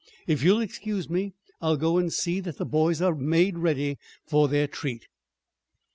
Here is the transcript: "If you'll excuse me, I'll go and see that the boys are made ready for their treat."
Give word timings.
"If 0.25 0.41
you'll 0.41 0.61
excuse 0.63 1.11
me, 1.11 1.35
I'll 1.61 1.77
go 1.77 1.97
and 1.99 2.11
see 2.11 2.39
that 2.39 2.57
the 2.57 2.65
boys 2.65 3.03
are 3.03 3.13
made 3.13 3.59
ready 3.59 3.99
for 4.25 4.47
their 4.47 4.65
treat." 4.65 5.05